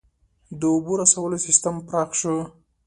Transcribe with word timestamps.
•د 0.59 0.61
اوبو 0.73 0.93
رسولو 1.01 1.37
سیستم 1.45 1.75
پراخ 1.87 2.09
شو. 2.19 2.35